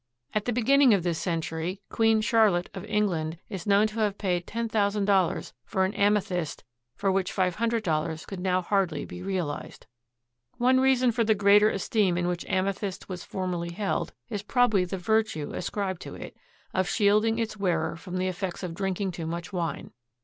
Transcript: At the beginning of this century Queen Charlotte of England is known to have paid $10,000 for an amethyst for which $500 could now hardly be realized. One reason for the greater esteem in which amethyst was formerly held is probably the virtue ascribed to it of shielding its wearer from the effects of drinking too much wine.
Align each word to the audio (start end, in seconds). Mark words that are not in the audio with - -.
At 0.33 0.45
the 0.45 0.51
beginning 0.51 0.95
of 0.95 1.03
this 1.03 1.19
century 1.19 1.79
Queen 1.89 2.21
Charlotte 2.21 2.71
of 2.73 2.83
England 2.85 3.37
is 3.49 3.67
known 3.67 3.85
to 3.85 3.99
have 3.99 4.17
paid 4.17 4.47
$10,000 4.47 5.53
for 5.63 5.85
an 5.85 5.93
amethyst 5.93 6.63
for 6.95 7.11
which 7.11 7.31
$500 7.31 8.25
could 8.27 8.39
now 8.39 8.63
hardly 8.63 9.05
be 9.05 9.21
realized. 9.21 9.85
One 10.57 10.79
reason 10.79 11.11
for 11.11 11.23
the 11.23 11.35
greater 11.35 11.69
esteem 11.69 12.17
in 12.17 12.27
which 12.27 12.47
amethyst 12.49 13.09
was 13.09 13.23
formerly 13.23 13.73
held 13.73 14.11
is 14.27 14.41
probably 14.41 14.85
the 14.85 14.97
virtue 14.97 15.51
ascribed 15.53 16.01
to 16.01 16.15
it 16.15 16.35
of 16.73 16.89
shielding 16.89 17.37
its 17.37 17.57
wearer 17.57 17.95
from 17.95 18.17
the 18.17 18.27
effects 18.27 18.63
of 18.63 18.73
drinking 18.73 19.11
too 19.11 19.27
much 19.27 19.53
wine. 19.53 19.91